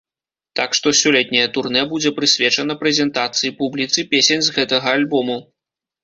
Так 0.59 0.69
што 0.77 0.91
сёлетняе 0.99 1.41
турнэ 1.57 1.81
будзе 1.91 2.11
прысвечана 2.19 2.75
прэзентацыі 2.79 3.51
публіцы 3.59 4.05
песень 4.15 4.41
з 4.47 4.55
гэтага 4.55 4.87
альбому. 5.01 5.37